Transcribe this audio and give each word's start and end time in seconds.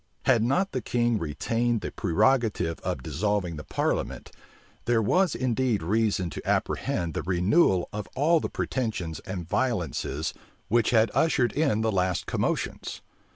Had 0.23 0.41
not 0.41 0.71
the 0.71 0.81
king 0.81 1.17
still 1.17 1.21
retained 1.27 1.81
the 1.81 1.91
prerogative 1.91 2.79
of 2.79 3.03
dissolving 3.03 3.55
the 3.55 3.63
parliament, 3.63 4.31
there 4.85 4.99
was 4.99 5.35
indeed 5.35 5.83
reason 5.83 6.31
to 6.31 6.41
apprehend 6.49 7.13
the 7.13 7.21
renewal 7.21 7.87
of 7.93 8.07
all 8.15 8.39
the 8.39 8.49
pretensions 8.49 9.19
and 9.27 9.47
violences 9.47 10.33
which 10.69 10.89
had 10.89 11.11
ushered 11.13 11.51
in 11.51 11.81
the 11.81 11.91
last 11.91 12.25
commotions. 12.25 13.01